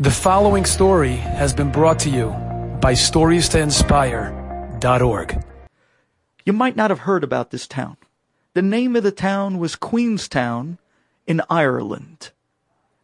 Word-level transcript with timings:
The 0.00 0.12
following 0.12 0.64
story 0.64 1.16
has 1.16 1.52
been 1.52 1.72
brought 1.72 1.98
to 2.00 2.08
you 2.08 2.28
by 2.80 2.92
StoriesToInspire.org. 2.92 5.44
You 6.44 6.52
might 6.52 6.76
not 6.76 6.90
have 6.90 7.00
heard 7.00 7.24
about 7.24 7.50
this 7.50 7.66
town. 7.66 7.96
The 8.54 8.62
name 8.62 8.94
of 8.94 9.02
the 9.02 9.10
town 9.10 9.58
was 9.58 9.74
Queenstown 9.74 10.78
in 11.26 11.42
Ireland. 11.50 12.30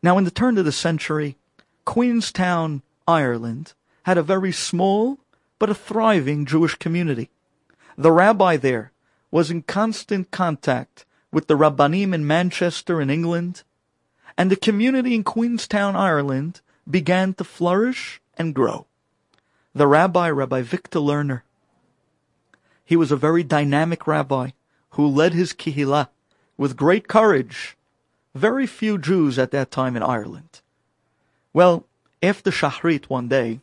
Now, 0.04 0.18
in 0.18 0.24
the 0.24 0.30
turn 0.30 0.56
of 0.56 0.64
the 0.64 0.70
century, 0.70 1.36
Queenstown, 1.84 2.82
Ireland, 3.08 3.72
had 4.04 4.16
a 4.16 4.22
very 4.22 4.52
small 4.52 5.18
but 5.58 5.70
a 5.70 5.74
thriving 5.74 6.46
Jewish 6.46 6.76
community. 6.76 7.28
The 7.98 8.12
rabbi 8.12 8.56
there 8.56 8.92
was 9.32 9.50
in 9.50 9.62
constant 9.62 10.30
contact 10.30 11.04
with 11.32 11.48
the 11.48 11.56
Rabbanim 11.56 12.14
in 12.14 12.24
Manchester 12.24 13.00
in 13.00 13.10
England, 13.10 13.64
and 14.38 14.48
the 14.48 14.54
community 14.54 15.16
in 15.16 15.24
Queenstown, 15.24 15.96
Ireland, 15.96 16.60
began 16.88 17.34
to 17.34 17.44
flourish 17.44 18.20
and 18.36 18.54
grow. 18.54 18.86
The 19.74 19.86
rabbi, 19.86 20.30
Rabbi 20.30 20.62
Victor 20.62 21.00
Lerner, 21.00 21.42
he 22.84 22.96
was 22.96 23.10
a 23.10 23.16
very 23.16 23.42
dynamic 23.42 24.06
rabbi 24.06 24.50
who 24.90 25.06
led 25.06 25.32
his 25.32 25.52
kihila 25.52 26.08
with 26.56 26.76
great 26.76 27.08
courage. 27.08 27.76
Very 28.34 28.66
few 28.66 28.98
Jews 28.98 29.38
at 29.38 29.50
that 29.52 29.70
time 29.70 29.96
in 29.96 30.02
Ireland. 30.02 30.60
Well, 31.52 31.86
after 32.22 32.50
Shachrit 32.50 33.04
one 33.04 33.28
day, 33.28 33.60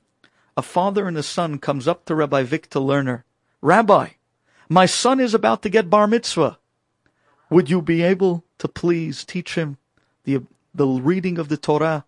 a 0.57 0.62
father 0.62 1.07
and 1.07 1.17
a 1.17 1.23
son 1.23 1.59
comes 1.59 1.88
up 1.88 2.05
to 2.05 2.15
Rabbi 2.15 2.43
Victor 2.43 2.79
Lerner. 2.79 3.23
Rabbi, 3.62 4.09
my 4.70 4.85
son 4.85 5.20
is 5.20 5.34
about 5.34 5.62
to 5.63 5.70
get 5.70 5.90
bar 5.90 6.07
mitzvah. 6.07 6.57
Would 7.49 7.70
you 7.70 7.81
be 7.81 8.01
able 8.01 8.43
to 8.59 8.67
please 8.67 9.26
teach 9.26 9.55
him 9.55 9.77
the, 10.23 10.43
the 10.73 10.88
reading 10.88 11.38
of 11.38 11.49
the 11.49 11.57
Torah 11.57 12.05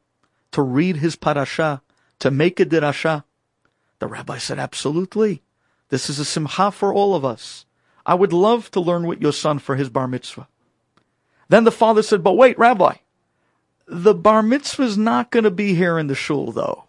to 0.53 0.61
read 0.61 0.97
his 0.97 1.15
parasha, 1.15 1.81
to 2.19 2.31
make 2.31 2.59
a 2.59 2.65
dirasha? 2.65 3.23
The 3.99 4.07
rabbi 4.07 4.37
said, 4.37 4.59
absolutely. 4.59 5.43
This 5.89 6.09
is 6.09 6.19
a 6.19 6.25
simcha 6.25 6.71
for 6.71 6.93
all 6.93 7.15
of 7.15 7.23
us. 7.23 7.65
I 8.05 8.15
would 8.15 8.33
love 8.33 8.71
to 8.71 8.79
learn 8.79 9.05
with 9.05 9.21
your 9.21 9.31
son 9.31 9.59
for 9.59 9.75
his 9.75 9.89
bar 9.89 10.07
mitzvah. 10.07 10.47
Then 11.49 11.63
the 11.63 11.71
father 11.71 12.01
said, 12.01 12.23
but 12.23 12.33
wait, 12.33 12.57
rabbi, 12.57 12.95
the 13.85 14.13
bar 14.13 14.41
mitzvah 14.41 14.83
is 14.83 14.97
not 14.97 15.31
going 15.31 15.43
to 15.43 15.51
be 15.51 15.75
here 15.75 15.97
in 15.99 16.07
the 16.07 16.15
shul 16.15 16.51
though. 16.51 16.85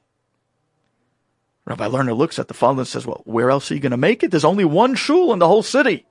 Rabbi 1.67 1.87
Lerner 1.89 2.17
looks 2.17 2.39
at 2.39 2.49
the 2.49 2.55
father 2.55 2.81
and 2.81 2.89
says, 2.89 3.07
well, 3.07 3.23
where 3.25 3.51
else 3.51 3.71
are 3.71 3.75
you 3.75 3.81
going 3.81 3.91
to 3.91 3.97
make 3.97 4.23
it? 4.23 4.31
There's 4.31 4.45
only 4.45 4.65
one 4.65 4.95
shul 4.95 5.33
in 5.33 5.39
the 5.39 5.49
whole 5.49 5.63
city. 5.63 6.07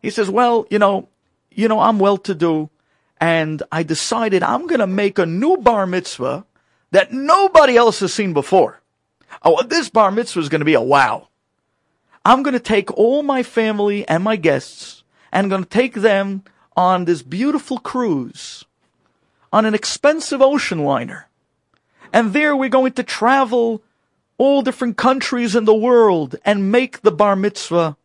He 0.00 0.10
says, 0.10 0.30
well, 0.30 0.66
you 0.70 0.78
know, 0.78 1.08
you 1.50 1.68
know, 1.68 1.80
I'm 1.80 1.98
well 1.98 2.18
to 2.18 2.34
do 2.34 2.70
and 3.18 3.62
I 3.72 3.82
decided 3.82 4.42
I'm 4.42 4.66
going 4.66 4.80
to 4.80 4.86
make 4.86 5.18
a 5.18 5.26
new 5.26 5.56
bar 5.56 5.86
mitzvah 5.86 6.44
that 6.90 7.12
nobody 7.12 7.76
else 7.76 8.00
has 8.00 8.12
seen 8.12 8.32
before. 8.32 8.80
Oh, 9.42 9.62
this 9.62 9.88
bar 9.90 10.10
mitzvah 10.10 10.40
is 10.40 10.48
going 10.48 10.60
to 10.60 10.64
be 10.64 10.74
a 10.74 10.80
wow. 10.80 11.28
I'm 12.24 12.42
going 12.42 12.54
to 12.54 12.60
take 12.60 12.90
all 12.96 13.22
my 13.22 13.42
family 13.42 14.06
and 14.08 14.24
my 14.24 14.36
guests 14.36 15.04
and 15.32 15.44
I'm 15.44 15.50
going 15.50 15.64
to 15.64 15.68
take 15.68 15.94
them 15.94 16.44
on 16.76 17.04
this 17.04 17.22
beautiful 17.22 17.78
cruise 17.78 18.64
on 19.52 19.64
an 19.64 19.74
expensive 19.74 20.42
ocean 20.42 20.84
liner. 20.84 21.28
And 22.12 22.32
there 22.32 22.56
we're 22.56 22.68
going 22.68 22.92
to 22.92 23.02
travel 23.02 23.82
all 24.38 24.62
different 24.62 24.96
countries 24.96 25.56
in 25.56 25.64
the 25.64 25.74
world 25.74 26.36
and 26.44 26.70
make 26.70 27.00
the 27.02 27.12
bar 27.12 27.36
mitzvah 27.36 27.96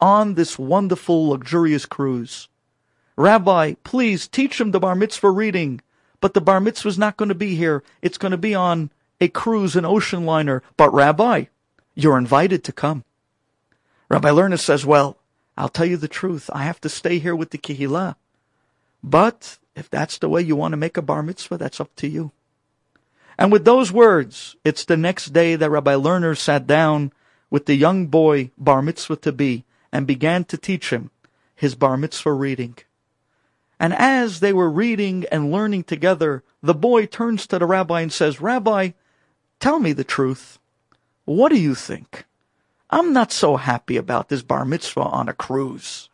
on 0.00 0.34
this 0.34 0.58
wonderful, 0.58 1.28
luxurious 1.28 1.86
cruise. 1.86 2.48
Rabbi, 3.16 3.74
please 3.84 4.28
teach 4.28 4.60
him 4.60 4.70
the 4.70 4.80
bar 4.80 4.94
mitzvah 4.94 5.30
reading 5.30 5.80
but 6.22 6.34
the 6.34 6.40
bar 6.40 6.60
mitzvah 6.60 6.88
is 6.88 6.98
not 6.98 7.18
going 7.18 7.28
to 7.28 7.34
be 7.34 7.56
here. 7.56 7.82
It's 8.00 8.16
going 8.16 8.30
to 8.30 8.38
be 8.38 8.54
on 8.54 8.90
a 9.20 9.26
cruise, 9.28 9.74
an 9.76 9.84
ocean 9.84 10.24
liner. 10.24 10.62
But 10.76 10.94
Rabbi, 10.94 11.46
you're 11.96 12.16
invited 12.16 12.62
to 12.64 12.72
come. 12.72 13.04
Rabbi 14.08 14.30
Lerner 14.30 14.58
says, 14.58 14.86
well, 14.86 15.18
I'll 15.58 15.68
tell 15.68 15.84
you 15.84 15.96
the 15.96 16.08
truth. 16.08 16.48
I 16.52 16.62
have 16.62 16.80
to 16.82 16.88
stay 16.88 17.18
here 17.18 17.34
with 17.34 17.50
the 17.50 17.58
Kihila. 17.58 18.14
But 19.02 19.58
if 19.74 19.90
that's 19.90 20.16
the 20.16 20.28
way 20.28 20.42
you 20.42 20.54
want 20.54 20.72
to 20.72 20.76
make 20.76 20.96
a 20.96 21.02
bar 21.02 21.24
mitzvah, 21.24 21.58
that's 21.58 21.80
up 21.80 21.94
to 21.96 22.06
you. 22.06 22.30
And 23.36 23.50
with 23.50 23.64
those 23.64 23.90
words, 23.90 24.54
it's 24.64 24.84
the 24.84 24.96
next 24.96 25.32
day 25.32 25.56
that 25.56 25.70
Rabbi 25.70 25.94
Lerner 25.94 26.38
sat 26.38 26.68
down 26.68 27.12
with 27.50 27.66
the 27.66 27.74
young 27.74 28.06
boy 28.06 28.52
bar 28.56 28.80
mitzvah 28.80 29.16
to 29.16 29.32
be 29.32 29.64
and 29.90 30.06
began 30.06 30.44
to 30.44 30.56
teach 30.56 30.90
him 30.90 31.10
his 31.56 31.74
bar 31.74 31.96
mitzvah 31.96 32.32
reading. 32.32 32.78
And 33.82 33.92
as 33.94 34.38
they 34.38 34.52
were 34.52 34.70
reading 34.70 35.26
and 35.32 35.50
learning 35.50 35.82
together, 35.82 36.44
the 36.62 36.72
boy 36.72 37.04
turns 37.04 37.48
to 37.48 37.58
the 37.58 37.66
rabbi 37.66 38.02
and 38.02 38.12
says, 38.12 38.40
Rabbi, 38.40 38.90
tell 39.58 39.80
me 39.80 39.92
the 39.92 40.04
truth. 40.04 40.60
What 41.24 41.48
do 41.48 41.60
you 41.60 41.74
think? 41.74 42.24
I'm 42.90 43.12
not 43.12 43.32
so 43.32 43.56
happy 43.56 43.96
about 43.96 44.28
this 44.28 44.42
bar 44.42 44.64
mitzvah 44.64 45.00
on 45.00 45.28
a 45.28 45.32
cruise. 45.32 46.08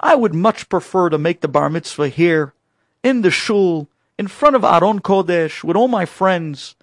I 0.00 0.14
would 0.14 0.34
much 0.34 0.70
prefer 0.70 1.10
to 1.10 1.18
make 1.18 1.42
the 1.42 1.48
bar 1.48 1.68
mitzvah 1.68 2.08
here, 2.08 2.54
in 3.02 3.20
the 3.20 3.30
shul, 3.30 3.88
in 4.18 4.26
front 4.26 4.56
of 4.56 4.64
Aron 4.64 5.00
Kodesh, 5.00 5.62
with 5.62 5.76
all 5.76 5.88
my 5.88 6.06
friends. 6.06 6.76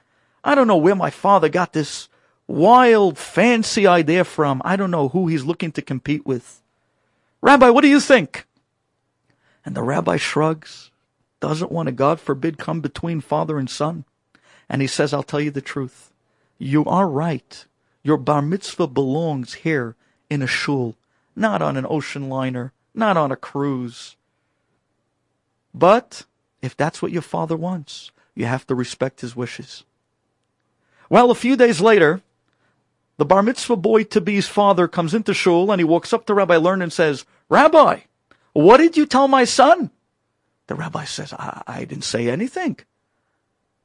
I 0.43 0.53
don't 0.53 0.67
know 0.67 0.77
where 0.77 0.93
my 0.93 1.09
father 1.09 1.49
got 1.49 1.73
this 1.73 2.07
wild, 2.45 3.17
fancy 3.17 3.87
idea 3.87 4.25
from. 4.25 4.61
I 4.63 4.75
don't 4.75 4.91
know 4.91 5.09
who 5.09 5.25
he's 5.25 5.43
looking 5.43 5.71
to 5.71 5.81
compete 5.81 6.23
with. 6.23 6.61
Rabbi, 7.41 7.71
what 7.71 7.81
do 7.81 7.87
you 7.87 7.99
think? 7.99 8.45
And 9.65 9.75
the 9.75 9.83
rabbi 9.83 10.17
shrugs, 10.17 10.91
doesn't 11.39 11.71
want 11.71 11.87
to, 11.87 11.91
God 11.91 12.19
forbid, 12.19 12.57
come 12.57 12.81
between 12.81 13.21
father 13.21 13.57
and 13.57 13.69
son. 13.69 14.05
And 14.69 14.81
he 14.81 14.87
says, 14.87 15.13
I'll 15.13 15.23
tell 15.23 15.41
you 15.41 15.51
the 15.51 15.61
truth. 15.61 16.11
You 16.57 16.85
are 16.85 17.07
right. 17.07 17.65
Your 18.01 18.17
bar 18.17 18.41
mitzvah 18.41 18.87
belongs 18.87 19.53
here 19.53 19.95
in 20.29 20.41
a 20.41 20.47
shul, 20.47 20.95
not 21.35 21.61
on 21.61 21.77
an 21.77 21.85
ocean 21.89 22.29
liner, 22.29 22.73
not 22.93 23.17
on 23.17 23.31
a 23.31 23.35
cruise. 23.35 24.15
But 25.73 26.25
if 26.61 26.77
that's 26.77 27.01
what 27.01 27.11
your 27.11 27.21
father 27.21 27.55
wants, 27.55 28.11
you 28.35 28.45
have 28.45 28.65
to 28.67 28.75
respect 28.75 29.21
his 29.21 29.35
wishes. 29.35 29.83
Well, 31.09 31.31
a 31.31 31.35
few 31.35 31.55
days 31.55 31.81
later, 31.81 32.21
the 33.17 33.25
bar 33.25 33.43
mitzvah 33.43 33.75
boy 33.75 34.03
to 34.05 34.21
be's 34.21 34.47
father 34.47 34.87
comes 34.87 35.13
into 35.13 35.33
shul 35.33 35.71
and 35.71 35.79
he 35.79 35.85
walks 35.85 36.13
up 36.13 36.25
to 36.25 36.33
Rabbi 36.33 36.55
Lerner 36.55 36.83
and 36.83 36.93
says, 36.93 37.25
Rabbi, 37.49 38.01
what 38.53 38.77
did 38.77 38.95
you 38.97 39.05
tell 39.05 39.27
my 39.27 39.43
son? 39.43 39.91
The 40.67 40.75
rabbi 40.75 41.05
says, 41.05 41.33
I, 41.33 41.61
I 41.67 41.85
didn't 41.85 42.03
say 42.05 42.29
anything. 42.29 42.79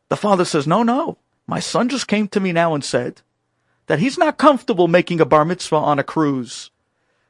The 0.09 0.17
father 0.17 0.45
says, 0.45 0.67
No, 0.67 0.83
no. 0.83 1.19
My 1.47 1.61
son 1.61 1.89
just 1.89 2.09
came 2.09 2.29
to 2.29 2.41
me 2.41 2.53
now 2.53 2.75
and 2.75 2.85
said 2.85 3.23
that 3.87 3.99
he's 3.99 4.19
not 4.19 4.37
comfortable 4.37 4.87
making 4.87 5.21
a 5.21 5.25
bar 5.25 5.47
mitzvah 5.47 5.77
on 5.77 5.99
a 5.99 6.05
cruise. 6.05 6.71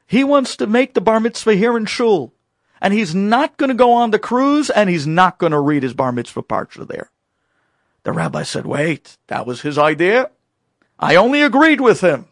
He 0.06 0.24
wants 0.24 0.56
to 0.56 0.66
make 0.66 0.94
the 0.94 1.00
bar 1.00 1.20
mitzvah 1.20 1.54
here 1.54 1.76
in 1.76 1.86
shul. 1.86 2.32
And 2.80 2.92
he's 2.92 3.14
not 3.14 3.56
going 3.56 3.68
to 3.68 3.74
go 3.74 3.92
on 3.92 4.10
the 4.10 4.18
cruise 4.18 4.70
and 4.70 4.90
he's 4.90 5.06
not 5.06 5.38
going 5.38 5.52
to 5.52 5.60
read 5.60 5.82
his 5.82 5.94
bar 5.94 6.12
mitzvah 6.12 6.42
parsha 6.42 6.86
there. 6.86 7.10
The 8.02 8.12
rabbi 8.12 8.42
said, 8.42 8.66
wait, 8.66 9.16
that 9.28 9.46
was 9.46 9.62
his 9.62 9.78
idea. 9.78 10.30
I 10.98 11.16
only 11.16 11.42
agreed 11.42 11.80
with 11.80 12.00
him. 12.00 12.26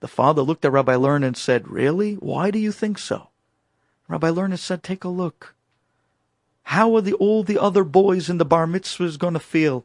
The 0.00 0.08
father 0.08 0.42
looked 0.42 0.64
at 0.64 0.72
Rabbi 0.72 0.94
Lerner 0.94 1.26
and 1.26 1.36
said, 1.36 1.68
really? 1.68 2.14
Why 2.14 2.50
do 2.50 2.58
you 2.58 2.72
think 2.72 2.98
so? 2.98 3.28
Rabbi 4.08 4.30
Lerner 4.30 4.58
said, 4.58 4.82
take 4.82 5.04
a 5.04 5.08
look. 5.08 5.54
How 6.64 6.94
are 6.96 7.00
the, 7.00 7.14
all 7.14 7.42
the 7.42 7.60
other 7.60 7.84
boys 7.84 8.28
in 8.28 8.38
the 8.38 8.44
bar 8.44 8.66
mitzvahs 8.66 9.18
going 9.18 9.34
to 9.34 9.40
feel? 9.40 9.84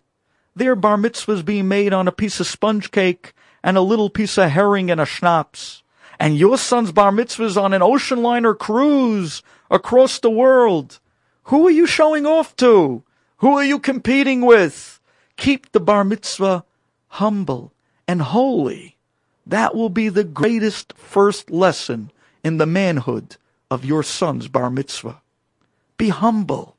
Their 0.56 0.76
bar 0.76 0.98
mitzvahs 0.98 1.46
being 1.46 1.68
made 1.68 1.94
on 1.94 2.08
a 2.08 2.12
piece 2.12 2.40
of 2.40 2.48
sponge 2.48 2.92
cake 2.92 3.34
and 3.64 3.78
a 3.78 3.82
little 3.82 4.10
piece 4.10 4.38
of 4.38 4.50
herring 4.52 4.90
and 4.90 5.00
a 5.00 5.06
schnapps. 5.06 5.84
And 6.20 6.38
your 6.38 6.58
son's 6.58 6.92
bar 6.92 7.12
mitzvahs 7.12 7.62
on 7.62 7.74
an 7.74 7.82
ocean 7.82 8.24
liner 8.24 8.54
cruise 8.54 9.44
across 9.70 10.20
the 10.20 10.32
world. 10.32 11.00
Who 11.44 11.68
are 11.68 11.72
you 11.72 11.86
showing 11.86 12.26
off 12.26 12.56
to? 12.58 13.04
Who 13.38 13.58
are 13.58 13.64
you 13.64 13.80
competing 13.80 14.42
with? 14.42 15.00
Keep 15.36 15.72
the 15.72 15.80
bar 15.80 16.04
mitzvah 16.04 16.66
humble 17.08 17.72
and 18.08 18.22
holy. 18.22 18.98
That 19.46 19.76
will 19.76 19.90
be 19.90 20.10
the 20.10 20.24
greatest 20.24 20.94
first 20.98 21.52
lesson 21.52 22.12
in 22.44 22.58
the 22.58 22.66
manhood 22.66 23.38
of 23.70 23.86
your 23.86 24.04
son's 24.04 24.48
bar 24.48 24.70
mitzvah. 24.70 25.22
Be 25.98 26.10
humble, 26.10 26.78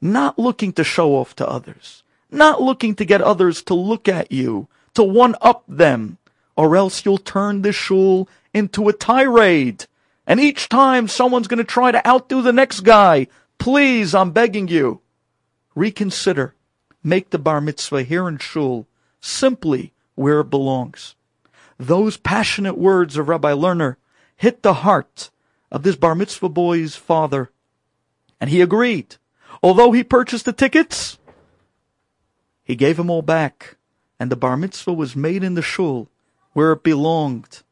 not 0.00 0.38
looking 0.38 0.72
to 0.74 0.84
show 0.84 1.16
off 1.16 1.36
to 1.36 1.48
others, 1.48 2.02
not 2.30 2.62
looking 2.62 2.94
to 2.96 3.04
get 3.04 3.20
others 3.20 3.62
to 3.64 3.74
look 3.74 4.08
at 4.08 4.32
you, 4.32 4.68
to 4.94 5.04
one 5.04 5.36
up 5.40 5.64
them, 5.68 6.18
or 6.56 6.76
else 6.76 7.04
you'll 7.04 7.18
turn 7.18 7.62
this 7.62 7.76
shul 7.76 8.28
into 8.52 8.88
a 8.88 8.92
tirade. 8.92 9.86
And 10.26 10.40
each 10.40 10.68
time 10.68 11.08
someone's 11.08 11.48
going 11.48 11.58
to 11.58 11.64
try 11.64 11.90
to 11.90 12.06
outdo 12.06 12.42
the 12.42 12.52
next 12.52 12.80
guy. 12.80 13.26
Please, 13.58 14.14
I'm 14.14 14.30
begging 14.30 14.68
you, 14.68 15.00
reconsider. 15.74 16.54
Make 17.02 17.30
the 17.30 17.38
bar 17.38 17.60
mitzvah 17.60 18.02
here 18.02 18.28
in 18.28 18.38
shul 18.38 18.86
simply 19.20 19.92
where 20.14 20.40
it 20.40 20.50
belongs. 20.50 21.14
Those 21.78 22.16
passionate 22.18 22.76
words 22.76 23.16
of 23.16 23.28
Rabbi 23.28 23.52
Lerner 23.52 23.96
hit 24.36 24.62
the 24.62 24.74
heart 24.74 25.30
of 25.70 25.82
this 25.82 25.96
bar 25.96 26.14
mitzvah 26.14 26.48
boy's 26.48 26.96
father. 26.96 27.50
And 28.40 28.50
he 28.50 28.60
agreed. 28.60 29.16
Although 29.62 29.92
he 29.92 30.04
purchased 30.04 30.44
the 30.44 30.52
tickets, 30.52 31.18
He 32.62 32.76
gave 32.76 32.98
them 32.98 33.10
all 33.10 33.22
back, 33.22 33.76
and 34.20 34.30
the 34.30 34.36
bar 34.36 34.56
mitzvah 34.56 34.92
was 34.92 35.16
made 35.16 35.42
in 35.42 35.54
the 35.54 35.62
shul 35.62 36.08
where 36.52 36.72
it 36.72 36.84
belonged. 36.84 37.62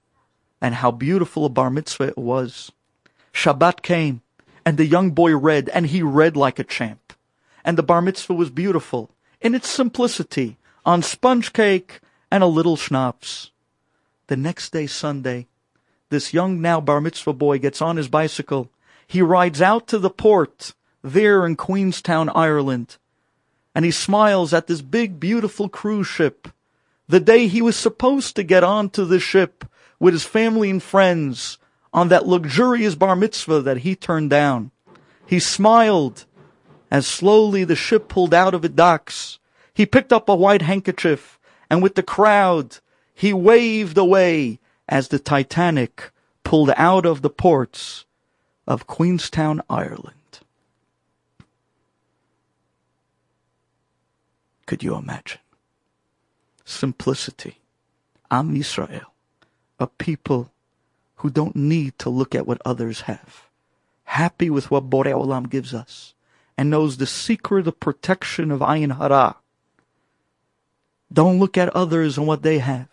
And 0.60 0.74
how 0.74 0.90
beautiful 0.90 1.44
a 1.44 1.48
bar 1.48 1.70
mitzvah 1.70 2.08
it 2.08 2.18
was. 2.18 2.72
Shabbat 3.32 3.82
came, 3.82 4.22
and 4.66 4.76
the 4.76 4.86
young 4.86 5.12
boy 5.12 5.36
read, 5.36 5.68
and 5.68 5.86
he 5.86 6.02
read 6.02 6.36
like 6.36 6.58
a 6.58 6.64
champ. 6.64 7.12
And 7.64 7.78
the 7.78 7.82
bar 7.84 8.02
mitzvah 8.02 8.34
was 8.34 8.50
beautiful 8.50 9.10
in 9.40 9.54
its 9.54 9.68
simplicity, 9.68 10.58
on 10.84 11.02
sponge 11.02 11.52
cake 11.52 12.00
and 12.30 12.42
a 12.42 12.46
little 12.46 12.76
schnapps. 12.76 13.52
The 14.26 14.36
next 14.36 14.72
day, 14.72 14.86
Sunday, 14.86 15.46
this 16.10 16.32
young 16.32 16.60
now 16.60 16.80
bar 16.80 17.00
mitzvah 17.00 17.32
boy 17.32 17.58
gets 17.58 17.82
on 17.82 17.96
his 17.96 18.08
bicycle. 18.08 18.70
He 19.06 19.22
rides 19.22 19.60
out 19.60 19.86
to 19.88 19.98
the 19.98 20.10
port 20.10 20.74
there 21.02 21.46
in 21.46 21.56
Queenstown, 21.56 22.28
Ireland, 22.30 22.96
and 23.74 23.84
he 23.84 23.90
smiles 23.90 24.52
at 24.52 24.66
this 24.66 24.82
big, 24.82 25.20
beautiful 25.20 25.68
cruise 25.68 26.06
ship. 26.06 26.48
The 27.08 27.20
day 27.20 27.46
he 27.46 27.62
was 27.62 27.76
supposed 27.76 28.36
to 28.36 28.42
get 28.42 28.64
onto 28.64 29.04
the 29.04 29.20
ship 29.20 29.64
with 29.98 30.14
his 30.14 30.24
family 30.24 30.70
and 30.70 30.82
friends 30.82 31.58
on 31.92 32.08
that 32.08 32.26
luxurious 32.26 32.94
bar 32.94 33.16
mitzvah 33.16 33.62
that 33.62 33.78
he 33.78 33.96
turned 33.96 34.30
down. 34.30 34.70
He 35.26 35.40
smiled 35.40 36.26
as 36.90 37.06
slowly 37.06 37.64
the 37.64 37.76
ship 37.76 38.08
pulled 38.08 38.34
out 38.34 38.54
of 38.54 38.62
the 38.62 38.68
docks. 38.68 39.38
He 39.72 39.86
picked 39.86 40.12
up 40.12 40.28
a 40.28 40.34
white 40.34 40.62
handkerchief 40.62 41.38
and 41.70 41.82
with 41.82 41.94
the 41.94 42.02
crowd, 42.02 42.78
he 43.14 43.32
waved 43.32 43.98
away 43.98 44.58
as 44.88 45.08
the 45.08 45.18
Titanic 45.18 46.10
pulled 46.44 46.70
out 46.76 47.04
of 47.04 47.22
the 47.22 47.30
ports 47.30 48.06
of 48.66 48.86
Queenstown, 48.86 49.60
Ireland. 49.68 50.14
Could 54.66 54.82
you 54.82 54.94
imagine? 54.96 55.40
Simplicity. 56.64 57.58
Am 58.30 58.54
Yisrael, 58.54 59.06
a 59.80 59.86
people 59.86 60.50
who 61.16 61.30
don't 61.30 61.56
need 61.56 61.98
to 61.98 62.10
look 62.10 62.34
at 62.34 62.46
what 62.46 62.60
others 62.64 63.02
have, 63.02 63.48
happy 64.04 64.50
with 64.50 64.70
what 64.70 64.90
Borei 64.90 65.12
Olam 65.12 65.48
gives 65.48 65.72
us, 65.72 66.12
and 66.56 66.68
knows 66.68 66.98
the 66.98 67.06
secret 67.06 67.66
of 67.66 67.80
protection 67.80 68.50
of 68.50 68.60
Ayin 68.60 68.98
Hara. 68.98 69.36
Don't 71.10 71.38
look 71.38 71.56
at 71.56 71.74
others 71.74 72.18
and 72.18 72.26
what 72.26 72.42
they 72.42 72.58
have, 72.58 72.88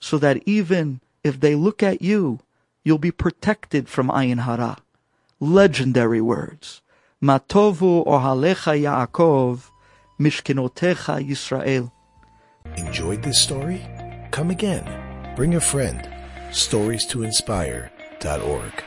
so 0.00 0.18
that 0.18 0.42
even 0.44 1.00
if 1.24 1.40
they 1.40 1.54
look 1.54 1.82
at 1.82 2.02
you, 2.02 2.40
you'll 2.84 2.98
be 2.98 3.10
protected 3.10 3.88
from 3.88 4.08
Ayin 4.08 4.42
Hara. 4.42 4.76
Legendary 5.40 6.20
words. 6.20 6.82
Matovu 7.22 8.06
ohalecha 8.06 8.78
Yaakov 8.78 9.70
Mishkenotecha 10.20 11.26
Yisrael. 11.26 11.90
Enjoyed 12.76 13.22
this 13.22 13.40
story? 13.40 13.80
Come 14.30 14.50
again. 14.50 14.84
Bring 15.34 15.54
a 15.54 15.60
friend. 15.60 16.08
Stories 16.52 17.06
to 17.06 17.22
inspire.org. 17.24 18.84